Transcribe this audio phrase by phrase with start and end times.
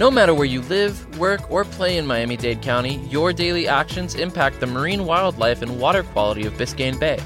[0.00, 4.14] No matter where you live, work, or play in Miami Dade County, your daily actions
[4.14, 7.18] impact the marine wildlife and water quality of Biscayne Bay.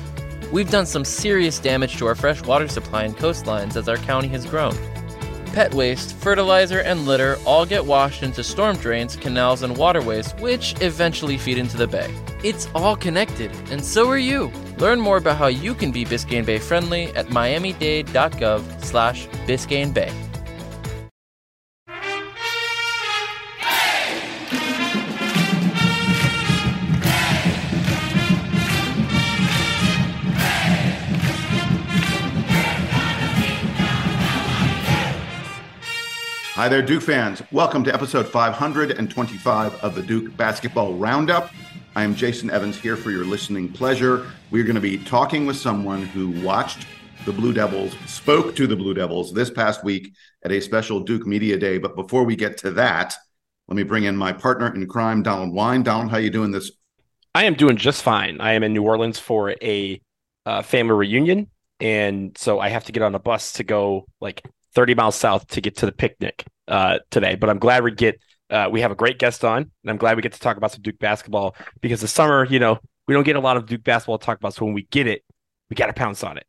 [0.50, 4.26] We've done some serious damage to our fresh water supply and coastlines as our county
[4.30, 4.76] has grown.
[5.52, 10.74] Pet waste, fertilizer, and litter all get washed into storm drains, canals, and waterways, which
[10.80, 12.12] eventually feed into the bay.
[12.42, 14.50] It's all connected, and so are you.
[14.78, 20.12] Learn more about how you can be Biscayne Bay friendly at miamidade.gov slash Biscayne Bay.
[36.64, 37.42] Hi there, Duke fans.
[37.52, 41.50] Welcome to episode 525 of the Duke Basketball Roundup.
[41.94, 44.32] I am Jason Evans here for your listening pleasure.
[44.50, 46.86] We're going to be talking with someone who watched
[47.26, 51.26] the Blue Devils, spoke to the Blue Devils this past week at a special Duke
[51.26, 51.76] Media Day.
[51.76, 53.14] But before we get to that,
[53.68, 55.82] let me bring in my partner in crime, Donald Wine.
[55.82, 56.70] Donald, how you doing this?
[57.34, 58.40] I am doing just fine.
[58.40, 60.00] I am in New Orleans for a
[60.46, 64.40] uh, family reunion, and so I have to get on a bus to go like
[64.74, 67.34] 30 miles south to get to the picnic uh, today.
[67.34, 68.20] But I'm glad we get
[68.50, 70.72] uh, we have a great guest on, and I'm glad we get to talk about
[70.72, 73.82] some Duke basketball because the summer, you know, we don't get a lot of Duke
[73.82, 74.54] basketball to talk about.
[74.54, 75.22] So when we get it,
[75.70, 76.44] we got to pounce on it.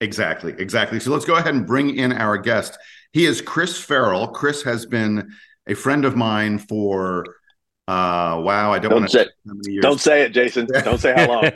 [0.00, 0.98] Exactly, exactly.
[0.98, 2.78] So let's go ahead and bring in our guest.
[3.12, 4.28] He is Chris Farrell.
[4.28, 5.30] Chris has been
[5.66, 7.24] a friend of mine for
[7.86, 10.66] uh, wow, I don't, don't want to say, Don't say it, Jason.
[10.66, 11.50] Don't say how long.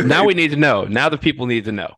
[0.08, 0.84] now we need to know.
[0.84, 1.94] Now the people need to know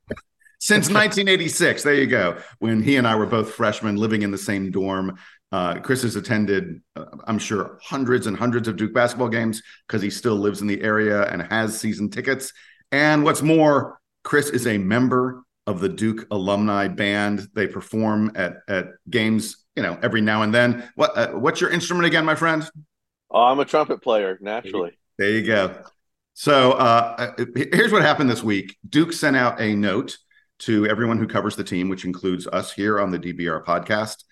[0.62, 1.82] since 1986.
[1.82, 2.38] There you go.
[2.60, 5.18] When he and I were both freshmen living in the same dorm.
[5.50, 10.00] Uh, Chris has attended, uh, I'm sure, hundreds and hundreds of Duke basketball games because
[10.02, 12.52] he still lives in the area and has season tickets.
[12.92, 17.48] And what's more, Chris is a member of the Duke alumni band.
[17.54, 20.88] They perform at at games, you know, every now and then.
[20.94, 22.62] What uh, what's your instrument again, my friend?
[23.32, 24.96] Oh, I'm a trumpet player, naturally.
[25.18, 25.82] There you go.
[26.34, 28.76] So uh, uh here's what happened this week.
[28.88, 30.18] Duke sent out a note
[30.62, 34.24] to everyone who covers the team, which includes us here on the DBR podcast.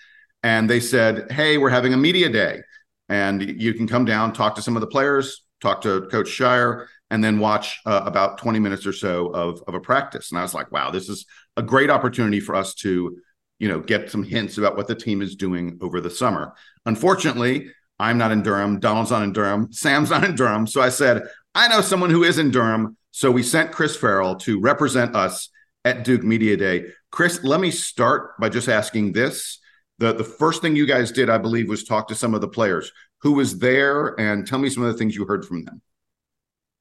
[0.42, 2.60] And they said, Hey, we're having a media day.
[3.08, 6.86] And you can come down, talk to some of the players, talk to Coach Scheyer,
[7.10, 10.30] and then watch uh, about 20 minutes or so of, of a practice.
[10.30, 11.26] And I was like, wow, this is
[11.56, 13.18] a great opportunity for us to,
[13.58, 16.54] you know, get some hints about what the team is doing over the summer.
[16.86, 18.78] Unfortunately, I'm not in Durham.
[18.78, 19.72] Donald's not in Durham.
[19.72, 20.68] Sam's not in Durham.
[20.68, 21.22] So I said,
[21.54, 22.96] I know someone who is in Durham.
[23.10, 25.48] So we sent Chris Farrell to represent us
[25.84, 26.86] at Duke Media Day.
[27.10, 29.58] Chris, let me start by just asking this.
[29.98, 32.48] The, the first thing you guys did, I believe, was talk to some of the
[32.48, 32.90] players.
[33.22, 34.18] Who was there?
[34.18, 35.82] And tell me some of the things you heard from them.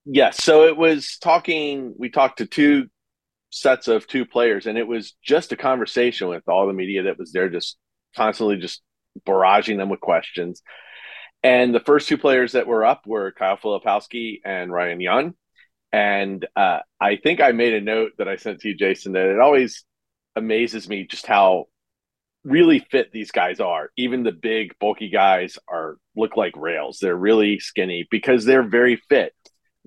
[0.05, 0.43] Yes.
[0.43, 2.87] So it was talking, we talked to two
[3.49, 7.17] sets of two players, and it was just a conversation with all the media that
[7.17, 7.77] was there, just
[8.15, 8.81] constantly just
[9.27, 10.61] barraging them with questions.
[11.43, 15.33] And the first two players that were up were Kyle Filipowski and Ryan Young.
[15.91, 19.25] And uh, I think I made a note that I sent to you, Jason, that
[19.25, 19.83] it always
[20.35, 21.65] amazes me just how
[22.43, 23.89] really fit these guys are.
[23.97, 26.99] Even the big, bulky guys are look like rails.
[27.01, 29.33] They're really skinny because they're very fit.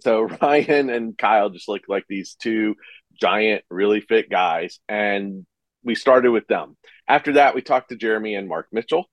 [0.00, 2.74] So Ryan and Kyle just look like these two
[3.20, 4.80] giant, really fit guys.
[4.88, 5.46] And
[5.84, 6.76] we started with them.
[7.08, 9.06] After that, we talked to Jeremy and Mark Mitchell.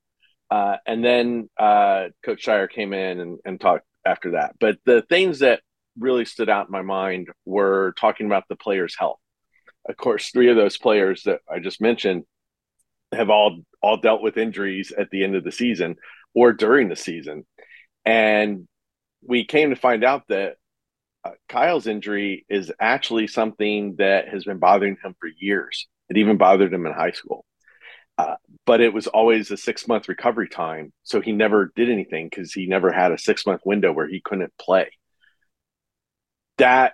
[0.52, 4.56] Uh, and then uh, Coach Scheyer came in and, and talked after that.
[4.60, 5.62] But the things that
[6.00, 9.20] really stood out in my mind were talking about the players' health.
[9.88, 12.24] Of course, three of those players that I just mentioned
[13.12, 15.96] have all all dealt with injuries at the end of the season
[16.36, 17.46] or during the season,
[18.06, 18.68] and
[19.22, 20.56] we came to find out that
[21.24, 25.88] uh, Kyle's injury is actually something that has been bothering him for years.
[26.10, 27.46] It even bothered him in high school.
[28.18, 28.36] Uh,
[28.66, 30.92] but it was always a six month recovery time.
[31.04, 34.20] So he never did anything because he never had a six month window where he
[34.20, 34.90] couldn't play.
[36.60, 36.94] That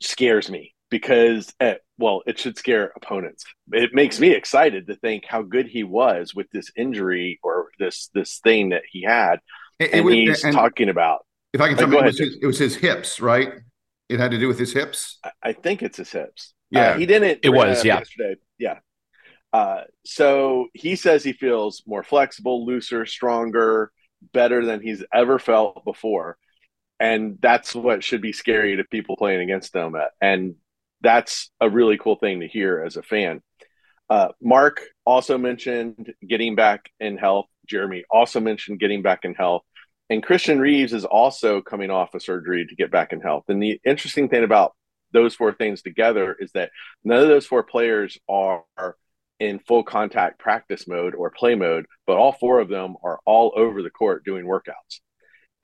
[0.00, 3.44] scares me because, eh, well, it should scare opponents.
[3.72, 8.10] It makes me excited to think how good he was with this injury or this
[8.14, 9.40] this thing that he had,
[9.78, 11.24] it, and it was, he's and talking about.
[11.52, 13.52] If I can tell you, it, was his, it was his hips, right?
[14.08, 15.18] It had to do with his hips.
[15.24, 16.52] I, I think it's his hips.
[16.70, 17.40] Yeah, uh, he didn't.
[17.42, 17.98] It was, yeah.
[17.98, 18.78] Yesterday, yeah.
[19.52, 23.90] Uh, so he says he feels more flexible, looser, stronger,
[24.32, 26.36] better than he's ever felt before.
[26.98, 29.94] And that's what should be scary to people playing against him.
[30.20, 30.54] And
[31.02, 33.42] that's a really cool thing to hear as a fan.
[34.08, 37.46] Uh, Mark also mentioned getting back in health.
[37.66, 39.62] Jeremy also mentioned getting back in health.
[40.08, 43.44] And Christian Reeves is also coming off a surgery to get back in health.
[43.48, 44.74] And the interesting thing about
[45.12, 46.70] those four things together is that
[47.04, 48.64] none of those four players are
[49.40, 53.52] in full contact practice mode or play mode, but all four of them are all
[53.56, 55.00] over the court doing workouts.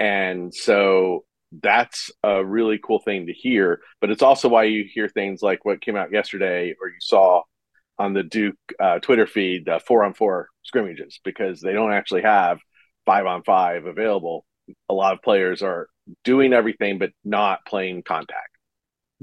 [0.02, 1.24] And so
[1.62, 3.80] that's a really cool thing to hear.
[4.00, 7.42] But it's also why you hear things like what came out yesterday or you saw
[8.00, 12.22] on the Duke uh, Twitter feed, the four on four scrimmages, because they don't actually
[12.22, 12.58] have
[13.06, 14.44] five on five available.
[14.88, 15.86] A lot of players are
[16.24, 18.58] doing everything, but not playing contact.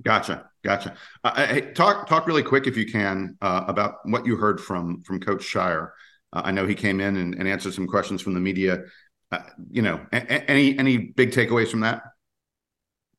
[0.02, 0.96] Gotcha, gotcha.
[1.25, 5.02] Uh, hey, talk talk really quick if you can uh, about what you heard from
[5.04, 5.90] from Coach Scheyer.
[6.32, 8.84] Uh, I know he came in and, and, answered some questions from the media.
[9.31, 9.40] Uh,
[9.70, 12.04] you know, a- any any big takeaways from that?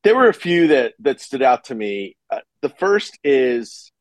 [0.03, 2.17] There were a few that that stood out to me.
[2.31, 3.93] Uh, the first is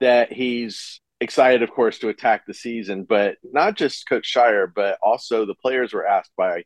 [0.00, 4.98] that he's excited, of course, to attack the season, but not just Coach Scheyer, but
[5.02, 6.64] also the players were asked by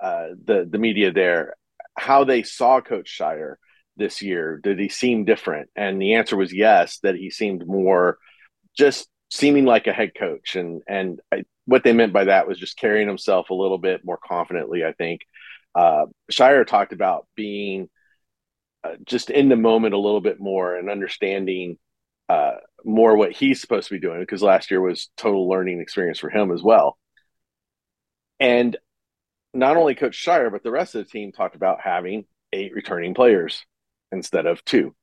[0.00, 1.54] uh, the the media there
[1.98, 3.56] how they saw Coach Scheyer
[3.96, 4.60] this year?
[4.62, 5.70] Did he seem different?
[5.74, 8.18] And the answer was yes, that he seemed more
[8.76, 10.56] just seeming like a head coach.
[10.56, 14.04] And and I, what they meant by that was just carrying himself a little bit
[14.04, 14.84] more confidently.
[14.84, 15.22] I think
[15.74, 17.88] uh, Scheyer talked about being
[18.84, 21.76] uh, just in the moment a little bit more and understanding
[22.28, 22.52] uh,
[22.84, 26.30] more what he's supposed to be doing because last year was total learning experience for
[26.30, 26.96] him as well.
[28.40, 28.76] And
[29.54, 33.14] not only Coach Scheyer, but the rest of the team talked about having eight returning
[33.14, 33.64] players
[34.12, 34.94] instead of two,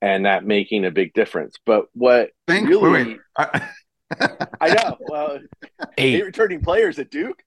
[0.00, 1.56] and that making a big difference.
[1.64, 3.18] But what Think, really, wait, wait.
[3.36, 3.68] I,
[4.60, 5.38] I know, well,
[5.98, 6.16] eight.
[6.16, 7.42] eight returning players at Duke.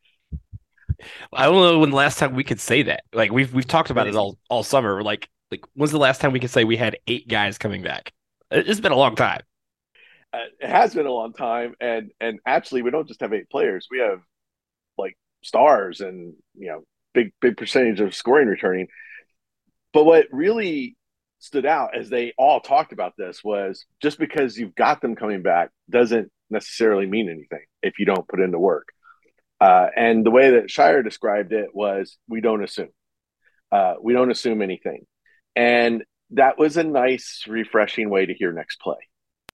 [1.31, 3.03] I don't know when the last time we could say that.
[3.13, 5.03] Like we've we've talked about it all all summer.
[5.03, 8.13] Like like when's the last time we could say we had eight guys coming back?
[8.49, 9.41] It's been a long time.
[10.33, 13.49] Uh, it has been a long time, and and actually we don't just have eight
[13.49, 13.87] players.
[13.91, 14.21] We have
[14.97, 16.83] like stars and you know
[17.13, 18.87] big big percentage of scoring returning.
[19.93, 20.95] But what really
[21.39, 25.43] stood out as they all talked about this was just because you've got them coming
[25.43, 28.87] back doesn't necessarily mean anything if you don't put in the work.
[29.59, 32.89] Uh, and the way that Scheyer described it was we don't assume.
[33.71, 35.05] Uh, we don't assume anything.
[35.55, 38.97] And that was a nice, refreshing way to hear next play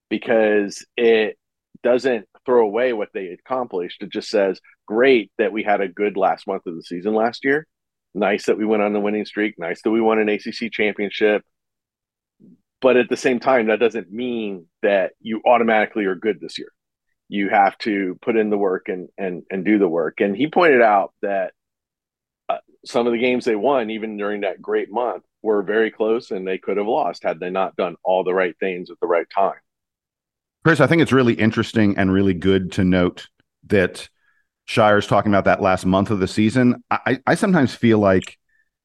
[0.10, 1.38] because it
[1.82, 4.02] doesn't throw away what they accomplished.
[4.04, 7.46] It just says, great that we had a good last month of the season last
[7.46, 7.66] year.
[8.14, 9.56] Nice that we went on the winning streak.
[9.58, 11.44] Nice that we won an ACC championship.
[12.82, 16.68] But at the same time, that doesn't mean that you automatically are good this year.
[17.34, 20.22] You have to put in the work and and and do the work.
[20.22, 21.54] And he pointed out that
[22.48, 26.30] uh, some of the games they won, even during that great month, were very close,
[26.30, 29.08] and they could have lost had they not done all the right things at the
[29.08, 29.60] right time.
[30.64, 33.28] Chris, I think it's really interesting and really good to note
[33.68, 34.08] that
[34.68, 36.84] Scheyer's talking about that last month of the season.
[36.90, 38.38] I, I sometimes feel like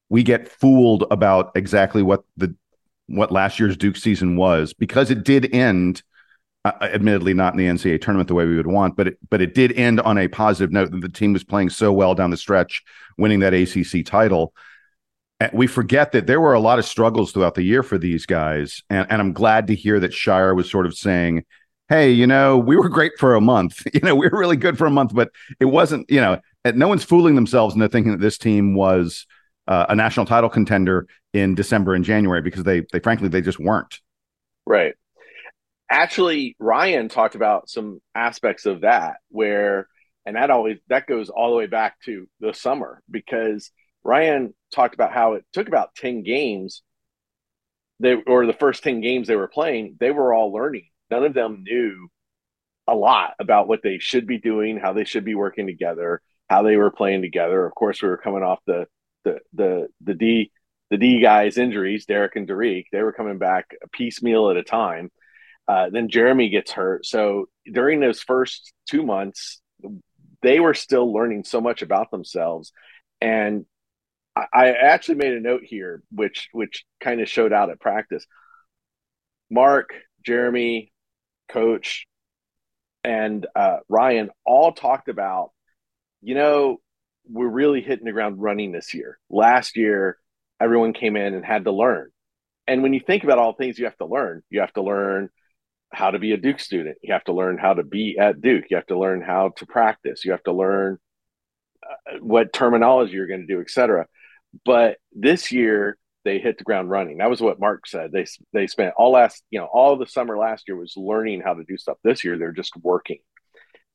[0.09, 2.53] we get fooled about exactly what the
[3.07, 6.03] what last year's Duke season was because it did end,
[6.81, 9.41] uh, admittedly not in the NCAA tournament the way we would want, but it, but
[9.41, 12.29] it did end on a positive note that the team was playing so well down
[12.29, 12.83] the stretch,
[13.17, 14.53] winning that ACC title.
[15.39, 18.25] And we forget that there were a lot of struggles throughout the year for these
[18.25, 21.45] guys, and, and I'm glad to hear that Scheyer was sort of saying,
[21.89, 23.85] hey, you know, we were great for a month.
[23.93, 26.39] You know, we were really good for a month, but it wasn't, you know,
[26.73, 29.25] no one's fooling themselves into thinking that this team was
[29.67, 33.59] uh, a national title contender in December and January because they, they frankly, they just
[33.59, 33.99] weren't.
[34.65, 34.93] Right.
[35.89, 39.87] Actually, Ryan talked about some aspects of that where,
[40.25, 43.71] and that always, that goes all the way back to the summer because
[44.03, 46.83] Ryan talked about how it took about 10 games
[48.01, 51.33] they or the first 10 games they were playing, they were all learning none of
[51.33, 52.07] them knew
[52.87, 56.63] a lot about what they should be doing, how they should be working together, how
[56.63, 57.65] they were playing together.
[57.65, 58.87] Of course, we were coming off the
[59.23, 60.51] the the the D
[60.89, 62.87] the D guys injuries, Derek and Derek.
[62.91, 65.11] They were coming back a piecemeal at a time.
[65.69, 67.05] Uh, then Jeremy gets hurt.
[67.05, 69.61] So during those first two months,
[70.41, 72.73] they were still learning so much about themselves.
[73.21, 73.65] And
[74.35, 78.25] I, I actually made a note here, which which kind of showed out at practice.
[79.51, 79.91] Mark,
[80.25, 80.91] Jeremy,
[81.49, 82.07] Coach,
[83.03, 85.51] and uh, Ryan all talked about,
[86.21, 86.77] you know,
[87.29, 89.19] we're really hitting the ground running this year.
[89.29, 90.17] Last year,
[90.59, 92.09] everyone came in and had to learn.
[92.65, 95.29] And when you think about all things you have to learn, you have to learn
[95.91, 96.97] how to be a Duke student.
[97.01, 98.65] You have to learn how to be at Duke.
[98.69, 100.23] You have to learn how to practice.
[100.23, 100.97] You have to learn
[101.83, 104.07] uh, what terminology you're going to do, etc.
[104.65, 107.17] But this year they hit the ground running.
[107.17, 108.11] That was what Mark said.
[108.11, 111.53] They they spent all last, you know, all the summer last year was learning how
[111.53, 111.97] to do stuff.
[112.03, 113.19] This year they're just working.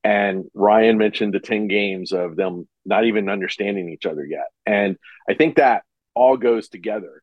[0.02, 4.48] And Ryan mentioned the 10 games of them not even understanding each other yet.
[4.66, 4.98] And
[5.28, 5.82] I think that
[6.14, 7.22] all goes together.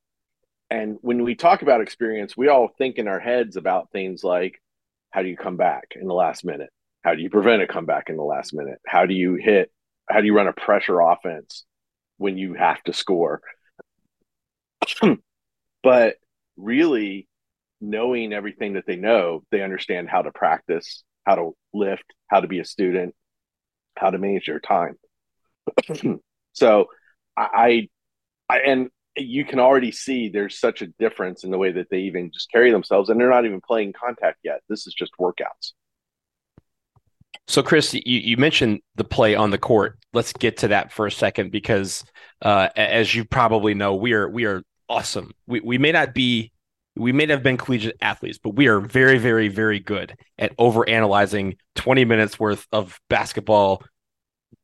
[0.71, 4.61] And when we talk about experience, we all think in our heads about things like
[5.09, 6.69] how do you come back in the last minute?
[7.03, 8.79] How do you prevent a comeback in the last minute?
[8.87, 9.69] How do you hit?
[10.09, 11.65] How do you run a pressure offense
[12.17, 13.41] when you have to score?
[15.83, 16.15] but
[16.55, 17.27] really,
[17.81, 22.47] knowing everything that they know, they understand how to practice, how to lift, how to
[22.47, 23.13] be a student,
[23.97, 24.95] how to manage their time.
[26.53, 26.85] so
[27.35, 27.89] I,
[28.49, 31.99] I, and you can already see there's such a difference in the way that they
[31.99, 34.61] even just carry themselves and they're not even playing contact yet.
[34.69, 35.73] This is just workouts.
[37.47, 39.97] So chris you, you mentioned the play on the court.
[40.13, 42.03] Let's get to that for a second because
[42.41, 45.31] uh, as you probably know we are we are awesome.
[45.47, 46.51] We, we may not be
[46.95, 50.87] we may have been collegiate athletes but we are very very very good at over
[50.87, 53.83] analyzing 20 minutes worth of basketball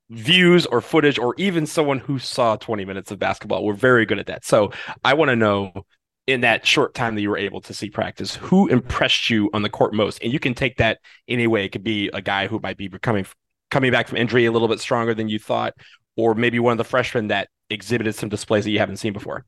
[0.09, 3.65] views or footage or even someone who saw 20 minutes of basketball.
[3.65, 4.45] We're very good at that.
[4.45, 4.71] So
[5.03, 5.85] I want to know
[6.27, 9.61] in that short time that you were able to see practice, who impressed you on
[9.61, 10.21] the court most?
[10.21, 11.65] And you can take that any way.
[11.65, 13.25] It could be a guy who might be coming
[13.71, 15.73] coming back from injury a little bit stronger than you thought,
[16.15, 19.45] or maybe one of the freshmen that exhibited some displays that you haven't seen before.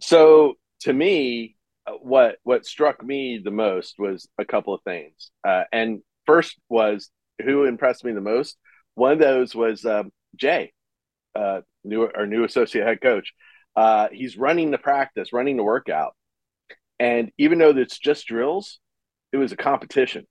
[0.00, 5.30] So to me, uh, what what struck me the most was a couple of things.
[5.44, 7.10] Uh, and first was
[7.42, 8.58] who impressed me the most
[8.94, 10.72] one of those was um, Jai,
[11.34, 13.32] uh, new our new associate head coach.
[13.76, 16.14] Uh, he's running the practice, running the workout,
[16.98, 18.80] and even though it's just drills,
[19.32, 20.26] it was a competition,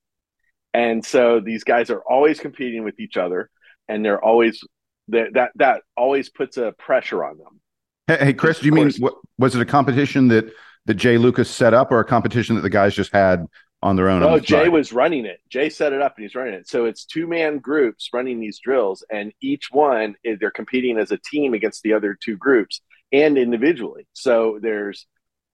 [0.74, 3.50] and so these guys are always competing with each other,
[3.88, 4.62] and they're always
[5.08, 7.62] that that that always puts a pressure on them.
[8.08, 10.52] Hey, hey Chris, do you mean what, was it a competition that
[10.86, 13.46] that Jai Lucas set up, or a competition that the guys just had
[13.82, 14.22] on their own.
[14.22, 15.40] No, Jai was running it.
[15.50, 16.68] Jai set it up and he's running it.
[16.68, 21.12] So it's two man groups running these drills, and each one eh, they're competing as
[21.12, 22.82] a team against the other two groups
[23.12, 24.08] and individually.
[24.14, 25.06] So there's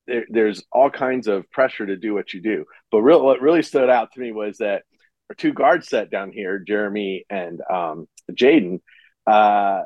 [0.07, 2.65] there, there's all kinds of pressure to do what you do.
[2.91, 4.83] But real, what really stood out to me was that
[5.29, 8.81] our two guards set down here, Jeremy and um, Jaden,
[9.25, 9.83] uh,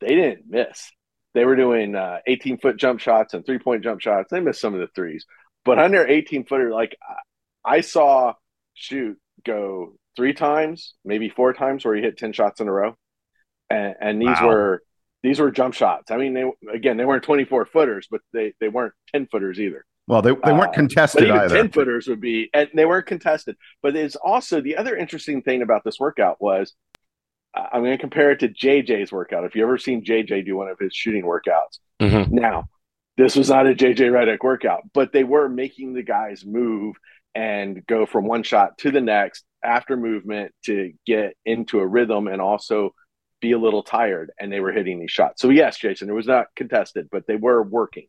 [0.00, 0.90] they didn't miss.
[1.34, 4.28] They were doing uh, 18 foot jump shots and three point jump shots.
[4.30, 5.26] They missed some of the threes,
[5.64, 6.96] but under 18 footer, like
[7.64, 8.34] I saw
[8.76, 12.96] Schutt go three times, maybe four times where he hit 10 shots in a row.
[13.70, 14.48] And, and these wow.
[14.48, 14.82] were
[15.22, 16.10] these were jump shots.
[16.10, 19.84] I mean, they again they weren't 24 footers, but they they weren't 10 footers either.
[20.08, 21.56] Well, they, they weren't uh, contested uh, either.
[21.56, 23.56] 10 footers would be, and they weren't contested.
[23.82, 26.74] But it's also the other interesting thing about this workout was
[27.54, 29.44] I'm going to compare it to JJ's workout.
[29.44, 32.34] If you ever seen JJ do one of his shooting workouts, mm-hmm.
[32.34, 32.68] now
[33.16, 36.96] this was not a JJ Redick workout, but they were making the guys move
[37.34, 42.26] and go from one shot to the next after movement to get into a rhythm
[42.26, 42.94] and also
[43.40, 44.30] be a little tired.
[44.38, 45.42] And they were hitting these shots.
[45.42, 48.06] So yes, Jason, it was not contested, but they were working.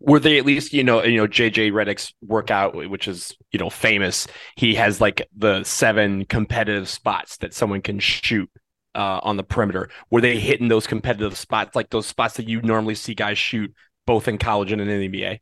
[0.00, 3.68] Were they at least, you know, you know, JJ Redick's workout, which is, you know,
[3.68, 4.28] famous.
[4.54, 8.48] He has like the seven competitive spots that someone can shoot
[8.94, 9.90] uh, on the perimeter.
[10.10, 13.74] Were they hitting those competitive spots, like those spots that you normally see guys shoot
[14.08, 15.38] both in college and in the NBA?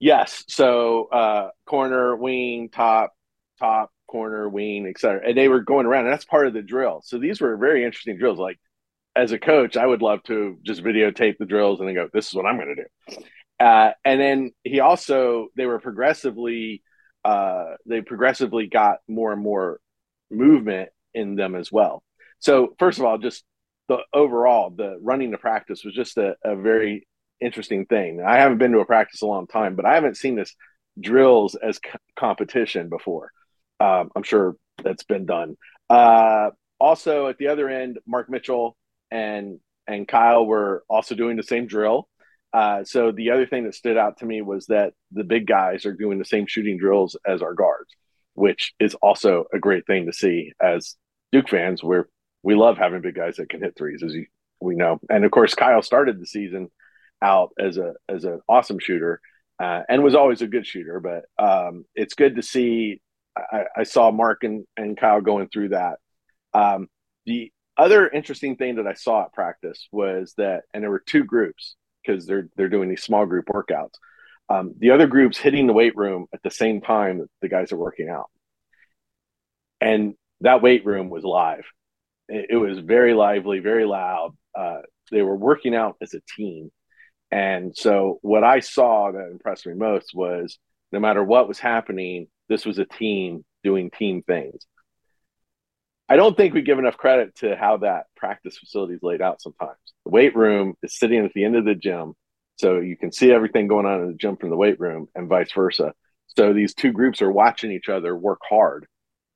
[0.00, 0.42] Yes.
[0.48, 3.12] So uh, corner, wing, top,
[3.58, 5.20] top, corner, wing, etc.
[5.28, 7.02] And they were going around, and that's part of the drill.
[7.04, 8.38] So these were very interesting drills.
[8.38, 8.58] Like
[9.14, 12.28] as a coach, I would love to just videotape the drills and then go, "This
[12.28, 13.24] is what I'm going to do."
[13.60, 16.82] Uh, and then he also they were progressively
[17.26, 19.80] uh, they progressively got more and more
[20.30, 22.02] movement in them as well.
[22.38, 23.44] So first of all, just
[23.88, 27.06] the overall the running the practice was just a, a very
[27.40, 28.22] interesting thing.
[28.26, 30.54] I haven't been to a practice a long time, but I haven't seen this
[31.00, 33.30] drills as c- competition before.
[33.80, 35.56] Um, I'm sure that's been done.
[35.88, 38.76] Uh, also, at the other end, Mark Mitchell
[39.10, 42.08] and and Kyle were also doing the same drill.
[42.52, 45.86] Uh, so the other thing that stood out to me was that the big guys
[45.86, 47.90] are doing the same shooting drills as our guards,
[48.34, 50.96] which is also a great thing to see as
[51.32, 52.06] Duke fans, we're
[52.42, 54.26] we love having big guys that can hit threes, as you,
[54.60, 55.00] we know.
[55.10, 56.70] And of course, Kyle started the season
[57.22, 59.20] out as a as an awesome shooter
[59.60, 61.00] uh, and was always a good shooter.
[61.00, 63.00] But um, it's good to see.
[63.36, 65.98] I, I, saw Mark and, and Kyle going through that.
[66.52, 66.88] Um,
[67.24, 71.22] the other interesting thing that I saw at practice was that, and there were two
[71.22, 73.94] groups because they're they're doing these small group workouts.
[74.48, 77.70] Um, the other groups hitting the weight room at the same time that the guys
[77.70, 78.30] are working out,
[79.80, 81.64] and that weight room was live.
[82.28, 84.36] It, it was very lively, very loud.
[84.56, 84.78] Uh,
[85.12, 86.72] they were working out as a team,
[87.30, 90.58] and so what I saw that impressed me most was
[90.92, 94.66] no matter what was happening, this was a team doing team things.
[96.08, 99.42] I don't think we give enough credit to how that practice facility is laid out
[99.42, 99.76] sometimes.
[100.06, 102.14] The weight room is sitting at the end of the gym.
[102.56, 105.28] So you can see everything going on in the gym from the weight room and
[105.28, 105.92] vice versa.
[106.26, 108.86] So these two groups are watching each other work hard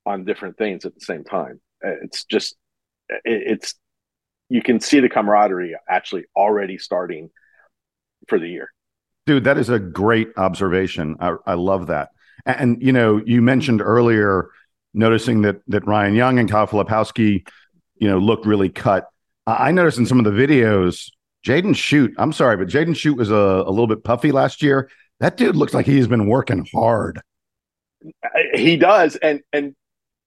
[0.05, 1.61] on different things at the same time.
[1.85, 2.55] Uh, it's just,
[3.23, 3.75] it's,
[4.49, 7.29] you can see the camaraderie actually already starting
[8.27, 8.69] for the year.
[9.25, 11.15] Dude, that is a great observation.
[11.19, 12.09] I, I love that.
[12.45, 14.49] And, and, you know, you mentioned earlier
[14.93, 17.47] noticing that that Ryan Young and Kyle Filipowski,
[17.95, 19.07] you know, looked really cut.
[19.45, 21.09] I noticed in some of the videos,
[21.45, 22.13] Jaden Schutt.
[22.17, 24.89] I'm sorry, but Jaden Schutt was a, a little bit puffy last year.
[25.19, 27.21] That dude looks like he's been working hard.
[28.53, 29.15] He does.
[29.15, 29.75] And and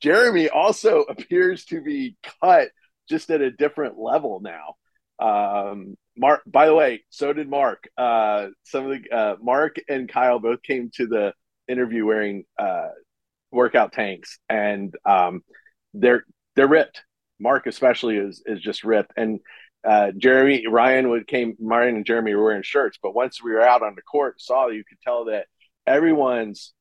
[0.01, 2.69] Jeremy also appears to be cut
[3.09, 4.75] just at a different level now.
[5.19, 7.85] Um, Mark, by the way, so did Mark.
[7.97, 11.35] Uh, some of the uh, Mark and Kyle both came to the
[11.69, 12.89] interview wearing uh,
[13.51, 15.43] workout tanks, and um,
[15.95, 17.03] they're they're ripped.
[17.39, 19.41] Mark especially is is just ripped, and
[19.87, 23.63] uh, Jeremy Ryan would came Ryan and Jeremy were wearing shirts, but once we were
[23.63, 25.47] out on the court, saw you could tell that
[25.87, 26.73] everyone's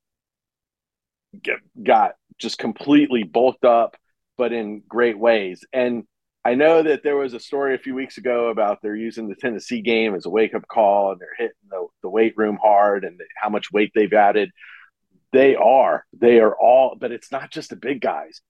[1.41, 3.95] get, got just completely bulked up,
[4.37, 5.63] but in great ways.
[5.73, 6.03] And
[6.45, 9.35] I know that there was a story a few weeks ago about they're using the
[9.35, 13.03] Tennessee game as a wake up call and they're hitting the, the weight room hard
[13.03, 14.51] and how much weight they've added.
[15.33, 16.05] They are.
[16.13, 18.41] They are all, but it's not just the big guys.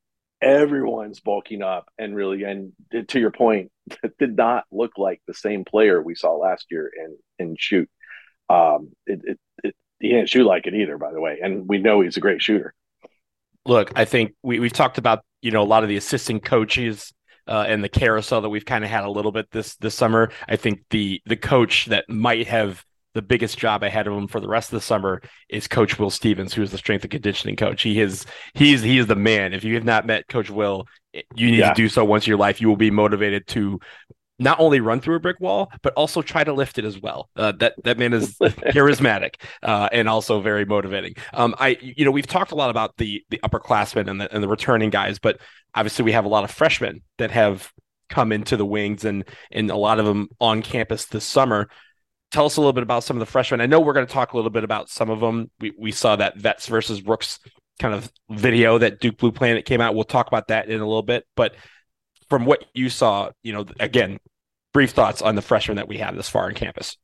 [0.41, 2.73] Everyone's bulking up and really, and
[3.07, 3.71] to your point,
[4.19, 7.87] did not look like the same player we saw last year in in Schutt.
[8.49, 11.77] Um, it, it, it he didn't shoot like it either, by the way, and we
[11.77, 12.73] know he's a great shooter.
[13.65, 17.13] Look, I think we we've talked about you know a lot of the assistant coaches
[17.47, 20.31] uh, and the carousel that we've kind of had a little bit this this summer.
[20.47, 24.41] I think the the coach that might have the biggest job ahead of him for
[24.41, 27.55] the rest of the summer is Coach Will Stevens, who is the strength and conditioning
[27.55, 27.81] coach.
[27.81, 29.53] He is he's he is the man.
[29.53, 31.69] If you have not met Coach Will, you need yeah.
[31.69, 32.59] to do so once in your life.
[32.59, 33.79] You will be motivated to
[34.37, 37.29] not only run through a brick wall, but also try to lift it as well.
[37.35, 41.15] Uh, that that man is charismatic uh, and also very motivating.
[41.33, 44.43] Um, I you know we've talked a lot about the the upperclassmen and the and
[44.43, 45.39] the returning guys, but
[45.73, 47.71] obviously we have a lot of freshmen that have
[48.09, 51.69] come into the wings and and a lot of them on campus this summer.
[52.31, 53.61] Tell us a little bit about some of the freshmen.
[53.61, 55.49] I know we're going to talk a little bit about some of them.
[55.59, 57.39] We we saw that Vets versus Rooks
[57.79, 59.95] kind of video that Duke Blue Planet came out.
[59.95, 61.55] We'll talk about that in a little bit, but
[62.29, 64.19] from what you saw, you know, again,
[64.73, 66.97] brief thoughts on the freshmen that we have this far on campus.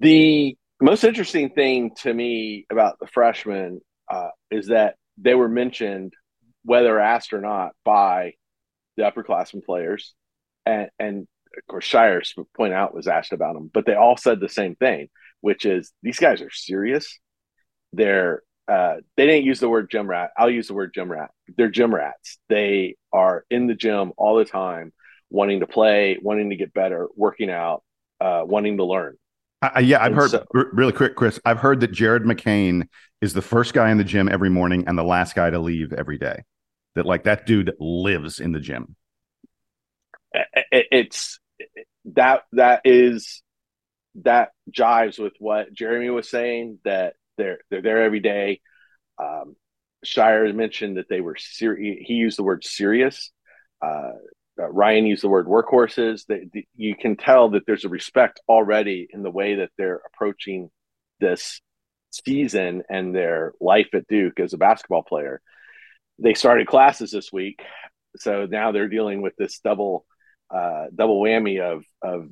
[0.00, 6.14] The most interesting thing to me about the freshmen uh, is that they were mentioned,
[6.64, 8.34] whether asked or not, by
[8.96, 10.14] the upperclassmen players,
[10.66, 12.22] and, and of course Scheyer
[12.56, 15.08] point out was asked about them, but they all said the same thing,
[15.40, 17.18] which is these guys are serious.
[17.92, 20.30] They're uh, they didn't use the word gym rat.
[20.38, 21.32] I'll use the word gym rat.
[21.56, 22.38] They're gym rats.
[22.48, 24.92] They are in the gym all the time,
[25.28, 27.82] wanting to play, wanting to get better, working out,
[28.20, 29.16] uh, wanting to learn.
[29.60, 31.40] Uh, yeah, I've and heard so, r- really quick, Chris.
[31.44, 32.86] I've heard that Jared McCain
[33.20, 35.92] is the first guy in the gym every morning and the last guy to leave
[35.92, 36.44] every day.
[36.94, 38.94] That like that dude lives in the gym.
[40.70, 41.40] It's
[42.04, 43.42] that that is
[44.22, 48.60] that jives with what Jeremy was saying that they're they're there every day.
[49.18, 49.56] Um,
[50.04, 51.98] Scheyer mentioned that they were serious.
[52.06, 53.30] He used the word serious.
[53.84, 54.12] Uh,
[54.60, 56.26] uh, Ryan used the word workhorses.
[56.26, 56.40] That
[56.76, 60.70] you can tell that there's a respect already in the way that they're approaching
[61.18, 61.60] this
[62.10, 65.40] season and their life at Duke as a basketball player.
[66.18, 67.62] They started classes this week,
[68.16, 70.04] so now they're dealing with this double
[70.54, 72.28] uh, double whammy of of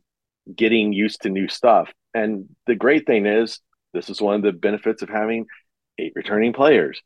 [0.54, 1.90] getting used to new stuff.
[2.14, 3.60] And the great thing is
[3.98, 5.46] this is one of the benefits of having
[5.98, 7.02] eight returning players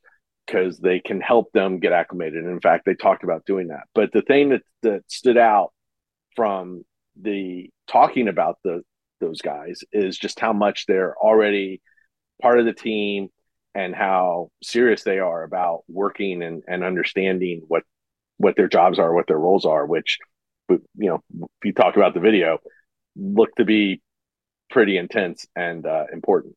[0.46, 2.44] because they can help them get acclimated.
[2.44, 3.84] And in fact, they talked about doing that.
[3.94, 5.72] But the thing that, that stood out
[6.36, 6.84] from
[7.20, 8.82] the talking about the
[9.20, 11.80] those guys is just how much they're already
[12.40, 13.28] part of the team
[13.74, 17.84] and how serious they are about working and, and understanding what
[18.38, 20.18] what their jobs are, what their roles are, which,
[20.68, 22.58] you know, if you talk about the video,
[23.14, 24.02] look to be
[24.68, 26.56] pretty intense and uh, important.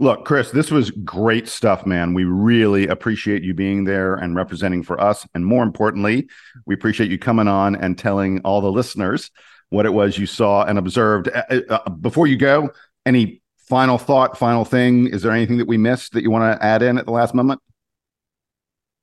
[0.00, 2.14] Look, Chris, this was great stuff, man.
[2.14, 5.24] We really appreciate you being there and representing for us.
[5.34, 6.28] And more importantly,
[6.66, 9.30] we appreciate you coming on and telling all the listeners
[9.70, 11.28] what it was you saw and observed.
[11.28, 12.70] Uh, uh, uh before you go,
[13.06, 15.06] any final thought, final thing?
[15.06, 17.32] Is there anything that we missed that you want to add in at the last
[17.32, 17.60] moment?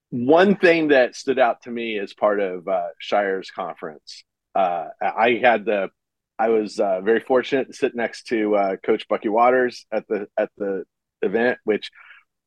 [0.10, 4.26] One thing that stood out to me as part of uh, Scheyer's conference,
[4.56, 5.90] uh, I had the
[6.42, 10.26] I was uh, very fortunate to sit next to uh, Coach Bucky Waters at the
[10.36, 10.86] at the
[11.22, 11.92] event, which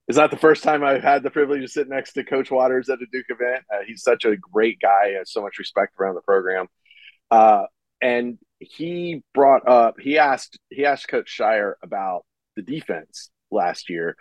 [0.09, 2.88] is not the first time I've had the privilege to sit next to Coach Waters
[2.88, 3.64] at a Duke event.
[3.72, 6.66] Uh, he's such a great guy, has so much respect around the program,
[7.30, 7.66] uh,
[8.02, 12.24] and he brought up he asked he asked Coach Scheyer about
[12.57, 14.16] the defense last year,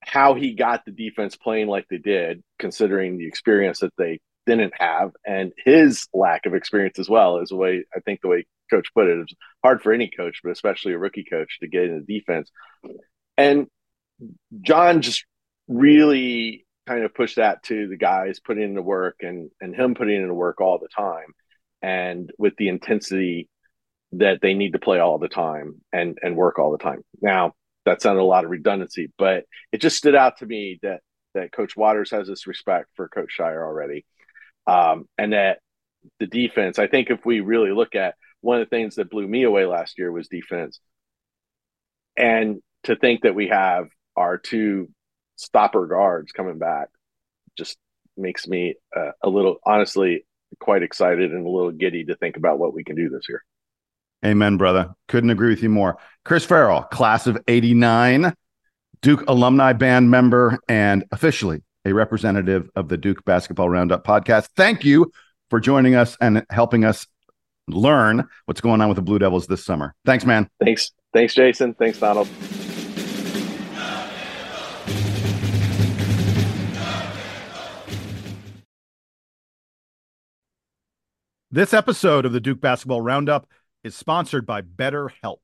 [0.00, 4.72] how he got the defense playing like they did, considering the experience that they didn't
[4.78, 8.46] have, and his lack of experience as well is the way I think the way
[8.70, 9.18] coach put it.
[9.18, 12.50] It's hard for any coach, but especially a rookie coach, to get in the defense.
[13.36, 13.66] And
[14.60, 15.24] Jon just
[15.68, 19.94] really kind of pushed that to the guys putting in the work and and him
[19.94, 21.32] putting in the work all the time,
[21.82, 23.48] and with the intensity
[24.12, 27.02] that they need to play all the time and and work all the time.
[27.22, 27.52] Now
[27.86, 31.00] that sounded a lot of redundancy, but it just stood out to me that
[31.34, 34.04] that Coach Waters has this respect for Coach Scheyer already,
[34.66, 35.60] um, and that
[36.18, 36.78] the defense.
[36.78, 39.66] I think if we really look at one of the things that blew me away
[39.66, 40.80] last year was defense.
[42.16, 44.88] And to think that we have our two
[45.36, 46.88] stopper guards coming back
[47.56, 47.78] just
[48.16, 50.26] makes me uh, a little, honestly,
[50.58, 53.42] quite excited and a little giddy to think about what we can do this year.
[54.24, 54.94] Amen, brother.
[55.08, 55.96] Couldn't agree with you more.
[56.24, 58.34] Chris Farrell, class of 89,
[59.00, 64.48] Duke alumni band member, and officially a representative of the Duke Basketball Roundup podcast.
[64.56, 65.10] Thank you
[65.48, 67.06] for joining us and helping us
[67.74, 69.94] learn what's going on with the Blue Devils this summer.
[70.04, 70.48] Thanks, man.
[70.62, 70.92] Thanks.
[71.12, 71.74] Thanks, Jason.
[71.74, 72.28] Thanks, Donald.
[81.52, 83.48] This episode of the Duke Basketball Roundup
[83.82, 85.38] is sponsored by BetterHelp.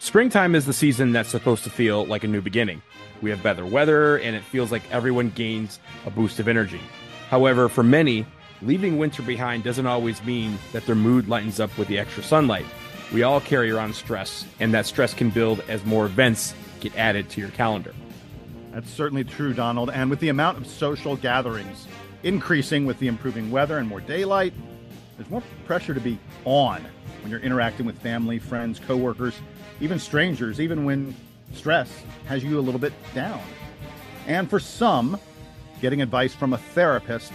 [0.00, 2.82] Springtime is the season that's supposed to feel like a new beginning.
[3.22, 6.80] We have better weather, and it feels like everyone gains a boost of energy.
[7.30, 8.26] However, for many,
[8.62, 12.66] leaving winter behind doesn't always mean that their mood lightens up with the extra sunlight.
[13.12, 17.30] We all carry around stress, and that stress can build as more events get added
[17.30, 17.94] to your calendar.
[18.72, 19.90] That's certainly true, Donald.
[19.90, 21.86] And with the amount of social gatherings
[22.22, 24.52] increasing with the improving weather and more daylight,
[25.16, 26.84] there's more pressure to be on
[27.22, 29.40] when you're interacting with family, friends, coworkers,
[29.80, 31.14] even strangers, even when
[31.52, 31.90] stress
[32.26, 33.40] has you a little bit down.
[34.26, 35.18] And for some,
[35.80, 37.32] getting advice from a therapist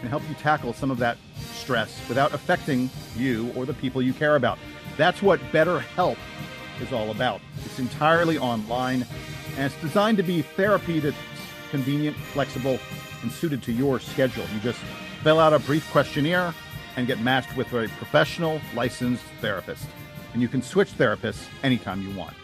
[0.00, 1.16] can help you tackle some of that
[1.52, 4.58] stress without affecting you or the people you care about.
[4.96, 6.16] That's what BetterHelp
[6.80, 7.40] is all about.
[7.64, 9.06] It's entirely online
[9.56, 11.16] and it's designed to be therapy that's
[11.70, 12.78] convenient, flexible,
[13.22, 14.44] and suited to your schedule.
[14.54, 14.80] You just
[15.22, 16.54] fill out a brief questionnaire
[16.96, 19.86] and get matched with a professional, licensed therapist.
[20.32, 22.34] And you can switch therapists anytime you want.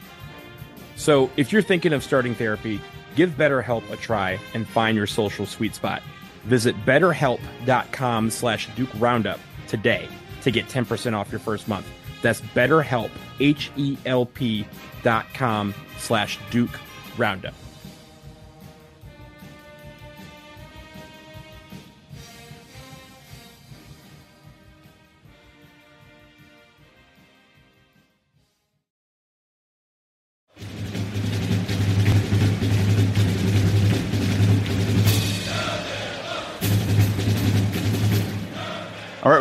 [0.97, 2.81] So if you're thinking of starting therapy,
[3.17, 6.03] give BetterHelp a try and find your social sweet spot.
[6.47, 10.09] Visit betterhelp.com slash Duke Roundup today
[10.43, 11.89] to get 10% off your first month.
[12.23, 14.67] That's betterhelp, H-E-L-P
[15.03, 16.79] dot com slash Duke
[17.19, 17.55] Roundup.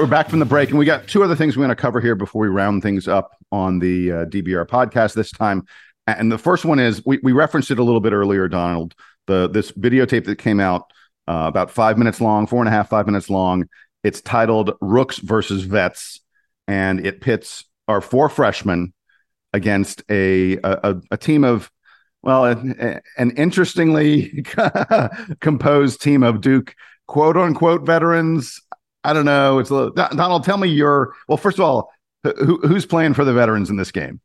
[0.05, 1.99] We're back from the break, and we got two other things we want to cover
[1.99, 5.65] here before we round things up on the uh, DBR podcast this time.
[6.05, 8.93] And the first one is we, we referenced it a little bit earlier, Donald.
[9.25, 10.93] The this videotape that came out
[11.27, 13.67] uh, about five minutes long, four and a half, five minutes long.
[14.03, 16.21] It's titled "Rooks versus Vets,"
[16.67, 18.93] and it pits our four freshmen
[19.53, 21.71] against a a, a team of
[22.21, 24.43] well, an, an interestingly
[25.39, 26.75] composed team of Duke
[27.07, 28.61] quote unquote veterans.
[29.05, 29.59] I don't know.
[29.59, 30.43] It's a little, Donald.
[30.43, 31.37] Tell me your well.
[31.37, 31.91] First of all,
[32.23, 34.19] who, who's playing for the veterans in this game?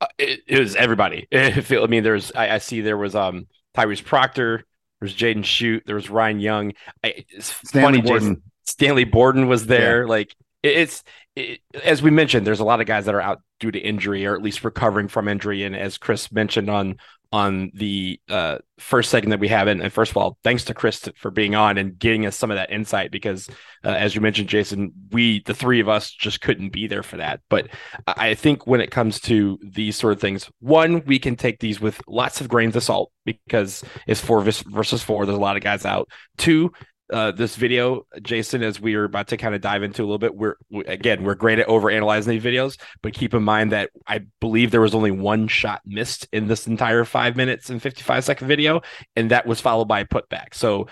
[0.00, 1.26] Uh, it, it, was everybody.
[1.32, 4.64] I mean, there's I, I, see there was um Tyrese Proctor,
[5.00, 6.72] there's Jaden Schutt, there was Ryan Young.
[7.02, 8.28] I, it's Stanley funny, Borden.
[8.28, 10.02] Jason, Stanley Borden was there.
[10.02, 10.08] Yeah.
[10.08, 13.40] Like it, it's it, as we mentioned, there's a lot of guys that are out
[13.58, 15.64] due to injury or at least recovering from injury.
[15.64, 16.98] And as Chris mentioned on
[17.32, 19.66] on the uh, first segment that we have.
[19.66, 22.50] And, and, first of all, thanks to Chris for being on and getting us some
[22.50, 23.48] of that insight because,
[23.84, 27.16] uh, as you mentioned, Jason, we, the three of us, just couldn't be there for
[27.16, 27.40] that.
[27.48, 27.68] But
[28.06, 31.80] I think when it comes to these sort of things, one, we can take these
[31.80, 35.24] with lots of grains of salt because it's four versus four.
[35.24, 36.08] There's a lot of guys out.
[36.36, 36.72] Two,
[37.10, 40.18] uh, this video, Jason, as we are about to kind of dive into a little
[40.18, 40.54] bit, we're
[40.86, 44.70] again we're great at over analyzing these videos, but keep in mind that I believe
[44.70, 48.48] there was only one shot missed in this entire five minutes and fifty five second
[48.48, 48.80] video,
[49.16, 50.54] and that was followed by a putback.
[50.54, 50.86] So,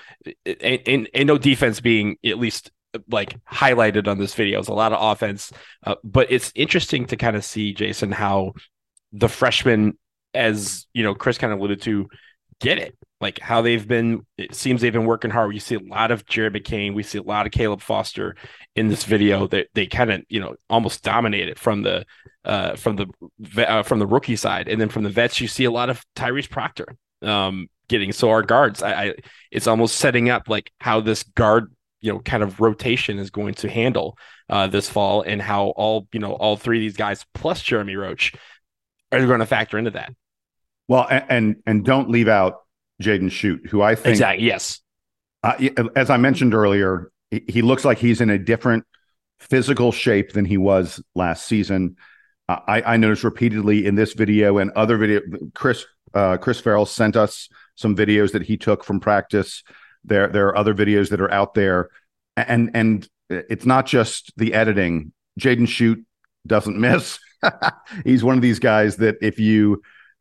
[0.63, 2.71] and, no defense being at least
[3.09, 4.59] like highlighted on this video.
[4.59, 5.53] It's a lot of offense,
[5.87, 8.53] uh, but it's interesting to kind of see Jason how
[9.13, 9.97] the freshman,
[10.35, 12.09] as you know, Chris kind of alluded to,
[12.61, 12.97] get it.
[13.21, 15.49] Like how they've been it seems they've been working hard.
[15.49, 18.35] We see a lot of jared mccain we see a lot of caleb foster
[18.75, 19.47] in this video.
[19.47, 22.07] That they, they kind of you know almost dominated from the
[22.45, 24.69] uh from the uh, from the rookie side.
[24.69, 28.31] And then from the vets you see a lot of tyrese proctor um getting so
[28.31, 28.83] our guards.
[28.83, 29.15] I, I
[29.51, 33.55] it's almost setting up like how this guard you know kind of rotation is going
[33.55, 34.17] to handle
[34.49, 37.97] uh this fall and how all you know all three of these guys plus jeremy
[37.97, 38.33] roach
[39.13, 40.15] are going to factor into that
[40.91, 42.63] well and and, and don't leave out
[43.01, 44.81] Jaden Schutt, who I think exactly yes.
[45.43, 48.85] Uh, as I mentioned earlier, he looks like he's in a different
[49.39, 51.97] physical shape than he was last season.
[52.47, 55.23] Uh, I, I, noticed repeatedly in this video and other video.
[55.55, 59.63] Chris uh, Chris Farrell sent us some videos that he took from practice.
[60.05, 61.89] There there are other videos that are out there,
[62.37, 65.13] and and it's not just the editing.
[65.41, 66.05] Jaden Schutt
[66.47, 67.21] doesn't miss.
[68.05, 69.81] he's one of these guys that if you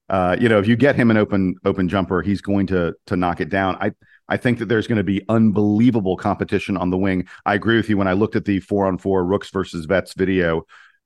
[0.10, 3.16] uh, you know, if you get him an open open jumper, he's going to to
[3.16, 3.78] knock it down.
[3.80, 3.92] I
[4.28, 7.28] I think that there's going to be unbelievable competition on the wing.
[7.46, 7.98] I agree with you.
[7.98, 10.64] When I looked at the four on four Rooks versus Vets video,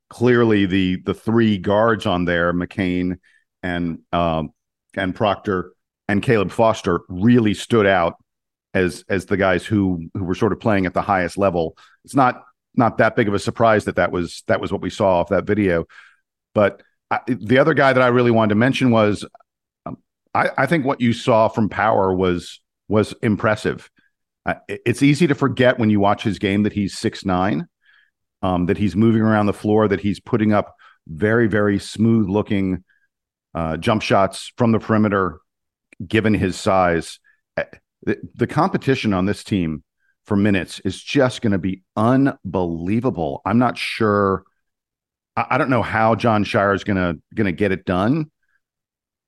[0.09, 3.19] clearly the the three guards on there, McCain
[3.61, 4.51] and um,
[4.95, 5.73] and Proctor
[6.07, 8.15] and Caleb Foster, really stood out
[8.73, 11.77] as as the guys who who were sort of playing at the highest level.
[12.05, 12.43] It's not
[12.75, 15.29] not that big of a surprise that that was that was what we saw off
[15.29, 15.85] that video,
[16.53, 16.81] but
[17.27, 19.25] the other guy that I really wanted to mention was
[19.85, 19.97] um,
[20.33, 23.89] I, I, think what you saw from Power was was impressive.
[24.45, 27.67] Uh, it's easy to forget when you watch his game that he's six nine,
[28.41, 30.75] um, that he's moving around the floor, that he's putting up
[31.07, 32.83] very very smooth looking
[33.55, 35.39] uh, jump shots from the perimeter,
[36.05, 37.19] given his size.
[37.57, 37.63] Uh,
[38.03, 39.83] the, the competition on this team
[40.25, 43.41] for minutes is just going to be unbelievable.
[43.45, 44.43] I'm not sure
[45.35, 48.31] I, don't know how Jon Scheyer is gonna gonna get it done,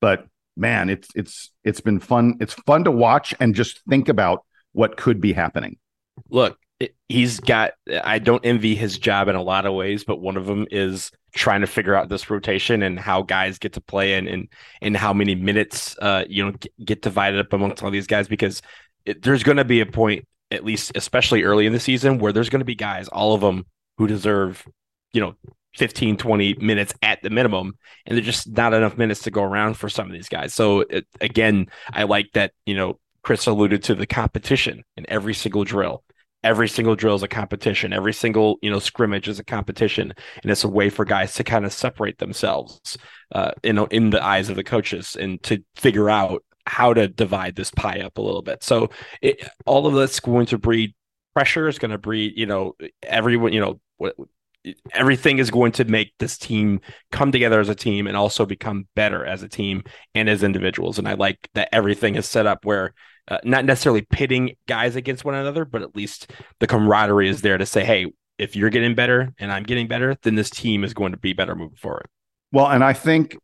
[0.02, 2.36] but man, it's it's it's been fun.
[2.40, 5.78] It's fun to watch and just think about what could be happening.
[6.30, 6.58] Look,
[7.10, 7.74] he's got.
[8.04, 11.12] I don't envy his job in a lot of ways, but one of them is
[11.36, 14.48] trying to figure out this rotation and how guys get to play and and
[14.82, 18.62] and how many minutes uh you know get divided up amongst all these guys because
[19.06, 22.32] it, there's going to be a point at least especially early in the season where
[22.32, 23.66] there's going to be guys all of them
[23.98, 24.66] who deserve
[25.12, 25.36] you know
[25.76, 27.74] 15 20 minutes at the minimum
[28.06, 30.54] and there's just not enough minutes to go around for some of these guys.
[30.54, 35.34] So it, again i like that you know chris alluded to the competition in every
[35.34, 36.04] single drill.
[36.44, 37.92] Every single drill is a competition.
[37.92, 41.44] Every single you know scrimmage is a competition and it's a way for guys to
[41.44, 42.98] kind of separate themselves
[43.34, 47.08] uh you know in the eyes of the coaches and to figure out how to
[47.08, 48.64] divide this pie up a little bit.
[48.64, 48.90] So
[49.22, 50.94] it, all of that's going to breed
[51.34, 51.68] pressure.
[51.68, 54.16] Is going to breed you know everyone you know what
[54.94, 58.88] everything is going to make this team come together as a team and also become
[58.96, 61.00] better as a team and as individuals.
[61.00, 62.94] And I like that everything is set up where
[63.28, 67.58] uh, not necessarily pitting guys against one another, but at least the camaraderie is there
[67.58, 70.94] to say, hey, if you're getting better and I'm getting better, then this team is
[70.94, 72.08] going to be better moving forward.
[72.52, 73.38] Well, and I think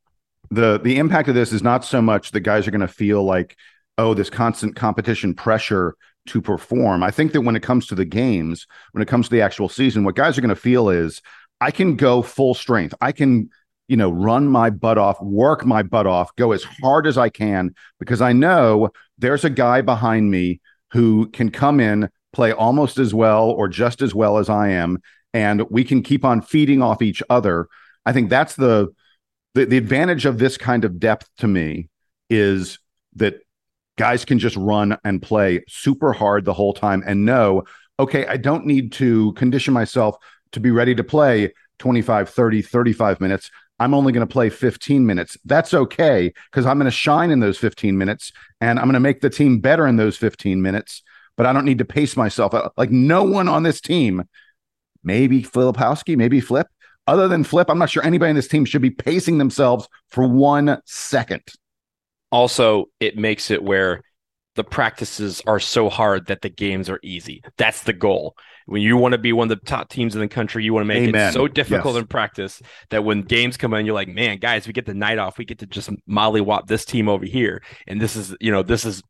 [0.49, 3.23] the the impact of this is not so much the guys are going to feel
[3.23, 3.55] like,
[3.97, 5.95] oh, this constant competition pressure
[6.27, 7.03] to perform.
[7.03, 9.69] I think that when it comes to the games, when it comes to the actual
[9.69, 11.21] season, what guys are going to feel is
[11.59, 12.93] I can go full strength.
[13.01, 13.49] I can,
[13.87, 17.29] you know, run my butt off, work my butt off, go as hard as I
[17.29, 22.97] can because I know there's a guy behind me who can come in, play almost
[22.97, 24.99] as well or just as well as I am,
[25.33, 27.67] and we can keep on feeding off each other.
[28.05, 28.89] I think that's the
[29.53, 31.89] the, the advantage of this kind of depth to me
[32.29, 32.79] is
[33.15, 33.41] that
[34.01, 37.63] guys can just run and play super hard the whole time and know,
[37.99, 40.15] okay, I don't need to condition myself
[40.53, 43.51] to be ready to play 25, 30, 35 minutes.
[43.77, 45.37] I'm only going to play 15 minutes.
[45.45, 48.99] That's okay because I'm going to shine in those 15 minutes and I'm going to
[48.99, 51.03] make the team better in those 15 minutes.
[51.37, 52.55] But I don't need to pace myself.
[52.55, 54.23] Uh, like no one on this team,
[55.03, 56.65] maybe Filipowski, maybe Flip.
[57.05, 60.27] Other than Flip, I'm not sure anybody in this team should be pacing themselves for
[60.27, 61.43] one second.
[62.31, 64.01] Also, it makes it where
[64.55, 67.41] the practices are so hard that the games are easy.
[67.57, 68.35] That's the goal.
[68.65, 70.83] When you want to be one of the top teams in the country, you want
[70.83, 71.29] to make Amen.
[71.29, 72.01] it so difficult yes.
[72.01, 75.17] in practice that when games come in, you're like, man, guys, we get the night
[75.17, 75.37] off.
[75.37, 77.63] We get to just mollywop this team over here.
[77.87, 79.01] And this is, you know, this is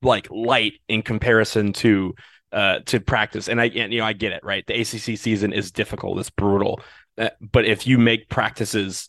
[0.00, 2.14] like light in comparison to
[2.52, 3.48] uh to practice.
[3.48, 4.64] And I and, you know, I get it, right?
[4.66, 6.80] The ACC season is difficult, it's brutal.
[7.18, 9.08] Uh, but if you make practices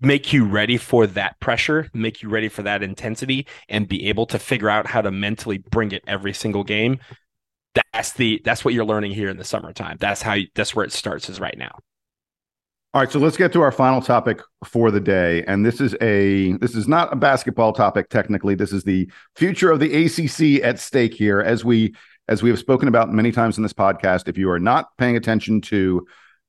[0.00, 4.26] make you ready for that pressure, make you ready for that intensity, and be able
[4.26, 6.98] to figure out how to mentally bring it every single game.
[7.92, 9.96] That's the that's what you're learning here in the summertime.
[10.00, 11.78] That's how you, that's where it starts is right now.
[12.92, 15.94] All right, so let's get to our final topic for the day, and this is
[16.00, 18.56] a this is not a basketball topic technically.
[18.56, 21.94] This is the future of the ACC at stake here, as we
[22.26, 24.26] as we have spoken about many times in this podcast.
[24.26, 26.04] If you are not paying attention to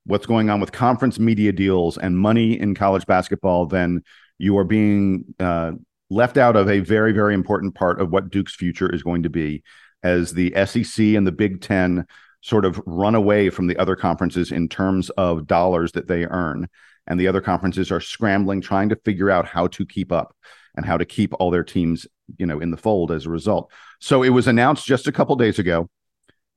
[0.06, 4.04] what's going on with conference media deals and money in college basketball, then
[4.38, 5.72] you are being uh,
[6.10, 9.30] left out of a very, very important part of what Duke's future is going to
[9.30, 9.64] be
[10.04, 12.06] as the SEC and the Big Ten
[12.42, 16.68] sort of run away from the other conferences in terms of dollars that they earn.
[17.08, 20.36] And the other conferences are scrambling, trying to figure out how to keep up
[20.76, 23.72] and how to keep all their teams, you know, in the fold as a result.
[24.00, 25.90] So it was announced just a couple days ago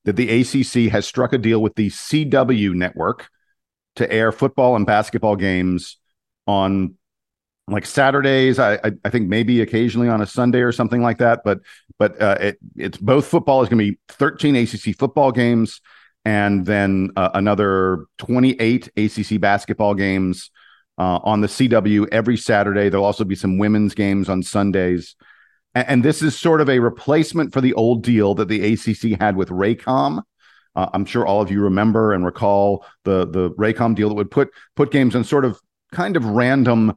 [0.04, 3.28] that the ACC has struck a deal with the CW network
[3.96, 5.98] to air football and basketball games
[6.46, 6.94] on
[7.68, 8.58] like Saturdays.
[8.58, 11.42] I, I, I think maybe occasionally on a Sunday or something like that.
[11.44, 11.60] But
[11.98, 15.80] but uh, it, it's both football is going to be 13 ACC football games
[16.24, 20.50] and then uh, another 28 ACC basketball games
[20.98, 22.88] uh, on the CW every Saturday.
[22.88, 25.16] There'll also be some women's games on Sundays.
[25.74, 29.20] And, and this is sort of a replacement for the old deal that the ACC
[29.20, 30.22] had with Raycom
[30.76, 34.30] uh, I'm sure all of you remember and recall the the Raycom deal that would
[34.30, 35.60] put put games on sort of
[35.92, 36.94] kind of random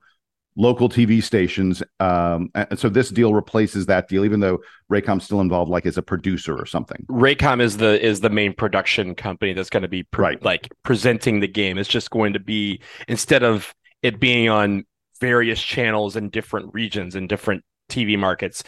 [0.57, 1.83] local TV stations.
[1.99, 4.59] Um, and so this deal replaces that deal, even though
[4.91, 7.05] Raycom's still involved, like as a producer or something.
[7.09, 10.43] Raycom is the is the main production company that's going to be pre- right.
[10.43, 11.77] like presenting the game.
[11.77, 14.85] It's just going to be instead of it being on
[15.21, 18.63] various channels in different regions and different TV markets,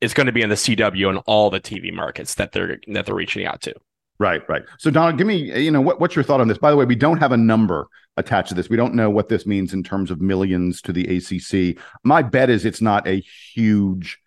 [0.00, 3.06] it's going to be on the CW and all the TV markets that they're that
[3.06, 3.74] they're reaching out to.
[4.20, 4.62] Right, right.
[4.78, 6.58] So, Donald, give me, you know, what, what's your thought on this?
[6.58, 8.68] By the way, we don't have a number attached to this.
[8.68, 11.82] We don't know what this means in terms of millions to the ACC.
[12.04, 14.18] My bet is it's not a huge,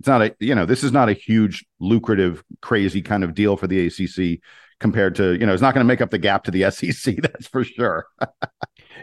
[0.00, 3.56] it's not a, you know, this is not a huge, lucrative, crazy kind of deal
[3.56, 4.42] for the ACC
[4.80, 7.16] compared to, you know, it's not going to make up the gap to the SEC.
[7.22, 8.04] That's for sure.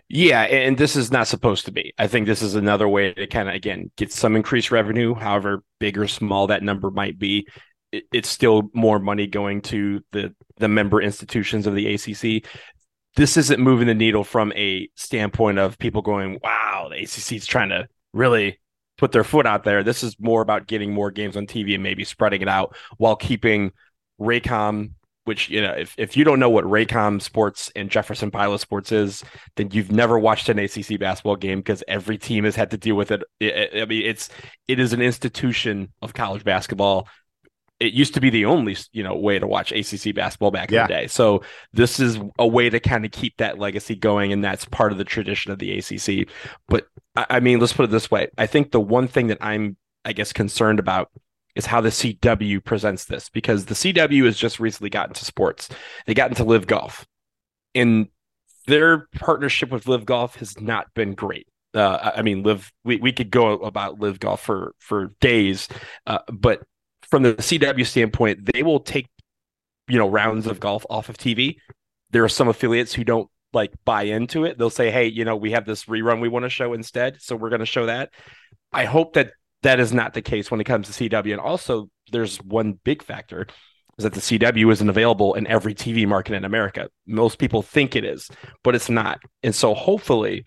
[0.10, 0.44] yeah.
[0.44, 1.92] And this is not supposed to be.
[1.98, 5.64] I think this is another way to kind of, again, get some increased revenue, however
[5.80, 7.48] big or small that number might be
[7.92, 12.50] it, it's still more money going to the the member institutions of the ACC.
[13.16, 17.46] This isn't moving the needle from a standpoint of people going, "Wow, the ACC is
[17.46, 18.60] trying to really
[18.98, 21.84] put their foot out there." This is more about getting more games on TV and
[21.84, 23.72] maybe spreading it out while keeping
[24.20, 24.92] Raycom
[25.30, 28.92] which you know if, if you don't know what Raycom Sports and Jefferson Pilot Sports
[28.92, 29.24] is,
[29.58, 32.96] then you've never watched an ACC basketball game because every team has had to deal
[32.96, 33.22] with it.
[33.40, 34.30] I mean, it's
[34.68, 37.08] it is an institution of college basketball
[37.80, 40.82] it used to be the only you know way to watch ACC basketball back yeah.
[40.82, 41.08] in the day.
[41.08, 44.92] So this is a way to kind of keep that legacy going, and that's part
[44.92, 46.28] of the tradition of the ACC.
[46.68, 49.78] But I mean, let's put it this way: I think the one thing that I'm,
[50.04, 51.10] I guess, concerned about
[51.56, 55.70] is how the CW presents this because the CW has just recently gotten to sports.
[56.06, 57.08] They got into LIV Golf,
[57.74, 58.08] and
[58.68, 61.48] their partnership with LIV Golf has not been great.
[61.74, 62.72] Uh, I mean, live.
[62.84, 65.70] We, we could go about LIV Golf for for days,
[66.06, 66.64] uh, but
[67.10, 69.08] from the CW standpoint, they will take
[69.88, 71.58] you know rounds of golf off of TV.
[72.12, 74.58] There are some affiliates who don't like buy into it.
[74.58, 77.36] They'll say, "Hey, you know, we have this rerun we want to show instead, so
[77.36, 78.12] we're going to show that."
[78.72, 79.32] I hope that
[79.64, 81.32] that is not the case when it comes to CW.
[81.32, 83.48] And also, there's one big factor
[83.98, 86.90] is that the CW isn't available in every TV market in America.
[87.06, 88.30] Most people think it is,
[88.64, 89.20] but it's not.
[89.44, 90.46] And so, hopefully,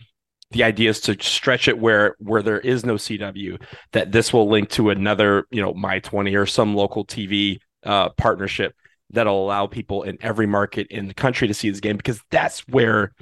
[0.52, 3.60] the idea is to stretch it where where there is no CW
[3.92, 8.10] that this will link to another you know my 20 or some local TV uh,
[8.10, 8.74] partnership
[9.10, 12.60] that'll allow people in every market in the country to see this game because that's
[12.68, 13.12] where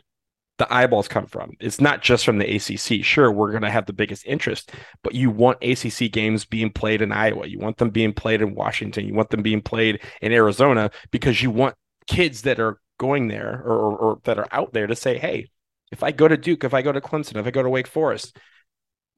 [0.58, 1.52] the eyeballs come from.
[1.58, 3.02] It's not just from the ACC.
[3.02, 7.00] Sure, we're going to have the biggest interest, but you want ACC games being played
[7.00, 7.46] in Iowa.
[7.46, 9.06] You want them being played in Washington.
[9.06, 11.76] You want them being played in Arizona because you want
[12.06, 15.48] kids that are going there or, or, or that are out there to say, hey,
[15.90, 17.86] if I go to Duke, if I go to Clemson, if I go to Wake
[17.86, 18.36] Forest,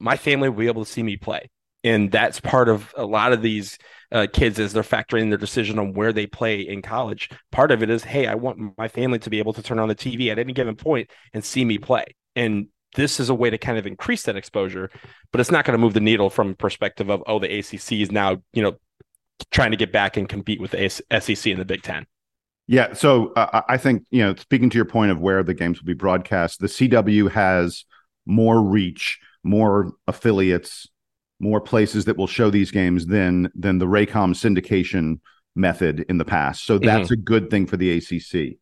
[0.01, 1.51] my family will be able to see me play.
[1.85, 3.77] And that's part of a lot of these
[4.13, 7.29] uh, kids as they're factoring their decision on where they play in college.
[7.51, 9.89] Part of it is, hey, I want my family to be able to turn on
[9.89, 12.05] the TV at any given point and see me play.
[12.37, 14.91] And this is a way to kind of increase that exposure,
[15.33, 18.13] but it's not going to move the needle from perspective of oh the ACC is
[18.13, 18.77] now you know
[19.51, 22.07] trying to get back and compete with the SEC in the Big Ten.
[22.67, 25.81] Yeah, so uh, I think you know, speaking to your point of where the games
[25.81, 27.85] will be broadcast, the CW has
[28.25, 30.89] more reach, more affiliates,
[31.41, 35.21] more places that will show these games than than the Raycom syndication
[35.55, 36.65] method in the past.
[36.65, 37.15] So that's mm-hmm.
[37.15, 38.59] a good thing for the ACC.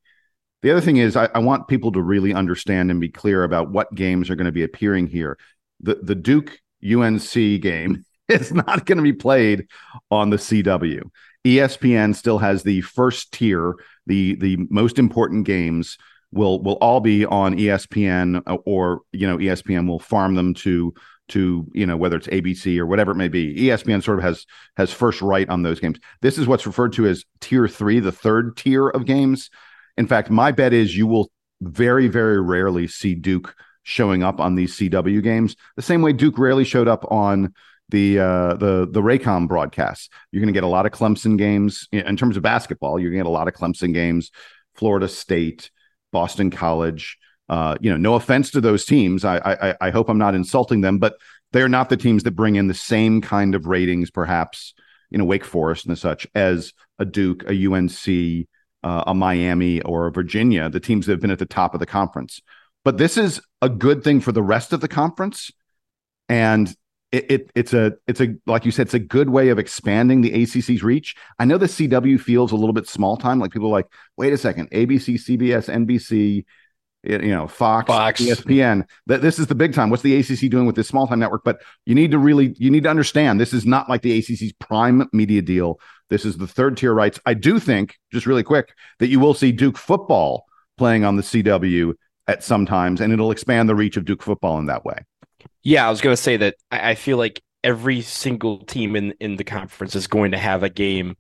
[0.63, 3.71] The other thing is, I, I, want people to really understand and be clear about
[3.71, 5.39] what games are going to be appearing here.
[5.81, 9.67] The the Duke UNC game is not going to be played
[10.11, 11.11] on the CW.
[11.47, 13.75] ESPN still has the first tier,
[14.07, 15.97] the the most important games
[16.33, 20.95] will will all be on ESPN uh, or you know ESPN will farm them to
[21.29, 23.55] to you know whether it's ABC or whatever it may be.
[23.55, 25.99] ESPN sort of has has first right on those games.
[26.21, 29.51] This is what's referred to as tier 3, the third tier of games.
[29.97, 31.31] In fact, my bet is you will
[31.63, 35.57] very very rarely see Duke showing up on these CW games.
[35.77, 37.55] The same way Duke rarely showed up on
[37.91, 40.09] the uh, the the Raycom broadcasts.
[40.31, 42.99] You're going to get a lot of Clemson games in terms of basketball.
[42.99, 44.31] You're going to get a lot of Clemson games,
[44.75, 45.71] Florida State,
[46.13, 47.19] Boston College.
[47.49, 49.25] Uh, you know, no offense to those teams.
[49.25, 51.15] I, I I hope I'm not insulting them, but
[51.53, 54.75] they're not the teams that bring in the same kind of ratings, perhaps
[55.11, 58.47] you know Wake Forest and such as a Duke, a UNC,
[58.83, 61.81] uh, a Miami, or a Virginia, the teams that have been at the top of
[61.81, 62.41] the conference.
[62.85, 65.51] But this is a good thing for the rest of the conference,
[66.29, 66.75] and
[67.13, 70.21] it, it, it's a it's a like you said it's a good way of expanding
[70.21, 71.17] the ACC's reach.
[71.39, 73.41] I know the CW feels a little bit small time.
[73.41, 76.45] Like people are like, wait a second, ABC, CBS, NBC,
[77.03, 78.85] you know, Fox, Fox, ESPN.
[79.07, 79.91] That this is the big time.
[79.91, 81.43] What's the ACC doing with this small time network?
[81.45, 84.53] But you need to really you need to understand this is not like the ACC's
[84.53, 85.81] prime media deal.
[86.11, 87.19] This is the third tier rights.
[87.27, 90.47] I do think, just really quick, that you will see Duke football
[90.79, 91.95] playing on the CW
[92.29, 95.05] at some times, and it'll expand the reach of Duke football in that way.
[95.63, 99.15] Yeah, I was going to say that I, I, feel like every single team in
[99.21, 101.17] in the conference is going to have a game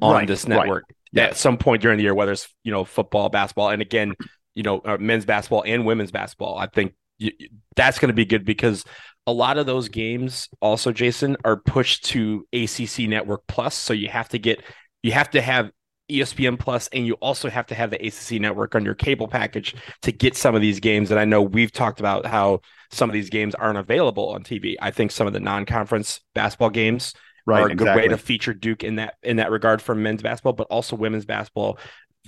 [0.00, 0.84] on right, this network
[1.14, 1.30] right.
[1.30, 4.14] at some point during the year, whether it's you know football, basketball, and again,
[4.54, 6.58] you know, uh, men's basketball and women's basketball.
[6.58, 7.30] I think you,
[7.76, 8.84] that's going to be good because
[9.26, 14.08] a lot of those games also, Jason, are pushed to ACC Network Plus, so you
[14.08, 14.62] have to get
[15.02, 15.70] you have to have
[16.10, 19.74] ESPN Plus, and you also have to have the ACC network on your cable package
[20.02, 21.10] to get some of these games.
[21.10, 22.60] And I know we've talked about how
[22.92, 24.76] some of these games aren't available on TV.
[24.80, 27.14] I think some of the non-conference basketball games
[27.46, 27.86] right, are a exactly.
[27.86, 30.96] good way to feature Duke in that in that regard for men's basketball, but also
[30.96, 31.78] women's basketball.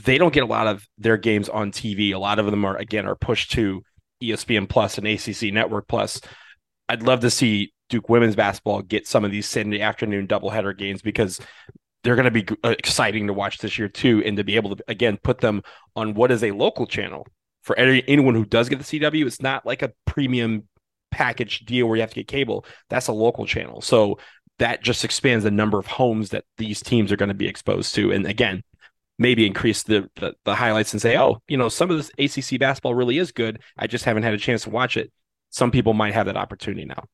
[0.03, 2.13] They don't get a lot of their games on TV.
[2.13, 3.83] A lot of them are again are pushed to
[4.23, 6.21] ESPN Plus and ACC Network Plus.
[6.89, 11.03] I'd love to see Duke women's basketball get some of these Sunday afternoon doubleheader games
[11.03, 11.41] because
[12.03, 14.75] they're going to be uh, exciting to watch this year too, and to be able
[14.77, 15.63] to again put them
[15.95, 17.27] on what is a local channel
[17.65, 19.27] for any, anyone who does get the CW.
[19.27, 20.69] It's not like a premium
[21.11, 22.65] package deal where you have to get cable.
[22.89, 24.19] That's a local channel, so
[24.59, 27.95] that just expands the number of homes that these teams are going to be exposed
[27.97, 28.63] to, and again.
[29.17, 32.59] Maybe increase the, the the highlights and say, oh, you know, some of this ACC
[32.59, 33.63] basketball really is good.
[33.79, 35.13] I just haven't had a chance to watch it.
[35.51, 37.05] Some people might have that opportunity now.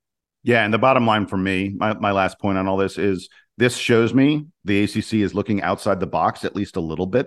[0.42, 3.28] Yeah, and the bottom line for me, my, my last point on all this is
[3.58, 7.26] this shows me the ACC is looking outside the box at least a little bit.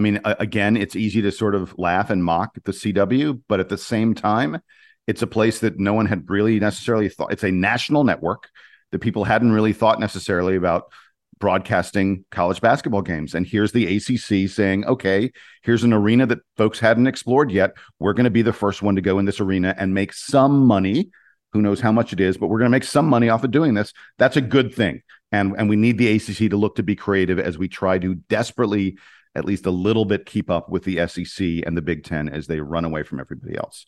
[0.00, 3.68] I mean, again, it's easy to sort of laugh and mock the CW, but at
[3.68, 4.62] the same time,
[5.06, 7.34] it's a place that no one had really necessarily thought.
[7.34, 8.48] It's a national network
[8.92, 10.90] that people hadn't really thought necessarily about
[11.38, 13.34] broadcasting college basketball games.
[13.34, 15.32] And here's the ACC saying, okay,
[15.62, 17.72] here's an arena that folks hadn't explored yet.
[17.98, 20.64] We're going to be the first one to go in this arena and make some
[20.64, 21.10] money.
[21.52, 23.50] Who knows how much it is, but we're going to make some money off of
[23.50, 23.92] doing this.
[24.16, 27.38] That's a good thing and and we need the ACC to look to be creative
[27.38, 28.96] as we try to desperately
[29.34, 32.46] at least a little bit keep up with the SEC and the Big 10 as
[32.46, 33.86] they run away from everybody else.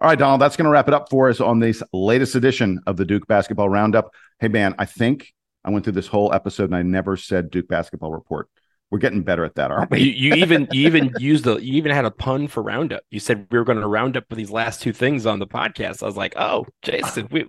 [0.00, 2.80] All right, Donald, that's going to wrap it up for us on this latest edition
[2.86, 4.12] of the Duke Basketball Roundup.
[4.40, 5.32] Hey, man, I think
[5.64, 8.48] I went through this whole episode and I never said Duke Basketball Report.
[8.90, 10.00] We're getting better at that, aren't we?
[10.00, 13.04] You, you even you even used the you even had a pun for roundup.
[13.10, 15.46] You said we were going to round up with these last two things on the
[15.46, 16.02] podcast.
[16.02, 17.46] I was like, oh, Jason, we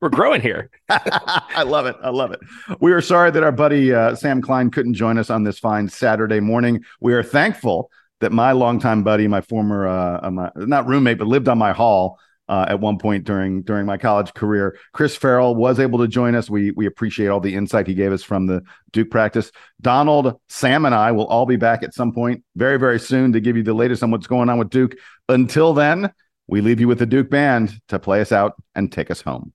[0.00, 0.70] we're growing here.
[0.88, 1.96] I love it.
[2.02, 2.40] I love it.
[2.80, 5.88] We are sorry that our buddy uh, Sam Klein couldn't join us on this fine
[5.88, 6.84] Saturday morning.
[7.00, 7.90] We are thankful
[8.20, 11.72] that my longtime buddy, my former, uh, uh, my, not roommate, but lived on my
[11.72, 16.08] hall uh, at one point during during my college career, Chris Farrell was able to
[16.08, 16.50] join us.
[16.50, 19.52] We we appreciate all the insight he gave us from the Duke practice.
[19.80, 23.40] Donald, Sam, and I will all be back at some point very very soon to
[23.40, 24.96] give you the latest on what's going on with Duke.
[25.28, 26.12] Until then,
[26.52, 29.54] we leave you with the Duke band to play us out and take us home.